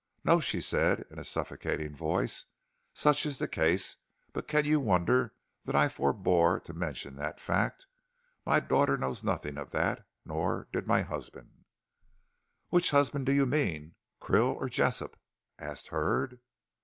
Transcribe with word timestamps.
"No," 0.23 0.39
she 0.39 0.61
said 0.61 1.05
in 1.11 1.19
a 1.19 1.23
suffocating 1.23 1.95
voice, 1.95 2.45
"such 2.91 3.23
is 3.23 3.37
the 3.37 3.47
case; 3.47 3.97
but 4.33 4.47
can 4.47 4.65
you 4.65 4.79
wonder 4.79 5.35
that 5.65 5.75
I 5.75 5.89
forebore 5.89 6.59
to 6.61 6.73
mention 6.73 7.17
that 7.17 7.39
fact? 7.39 7.85
My 8.43 8.59
daughter 8.59 8.97
knows 8.97 9.23
nothing 9.23 9.59
of 9.59 9.69
that 9.73 10.07
nor 10.25 10.67
did 10.73 10.87
my 10.87 11.03
husband" 11.03 11.65
"Which 12.71 12.89
husband 12.89 13.27
do 13.27 13.31
you 13.31 13.45
mean, 13.45 13.93
Krill 14.19 14.55
or 14.55 14.69
Jessop?" 14.69 15.19
asked 15.59 15.89
Hurd. 15.89 16.39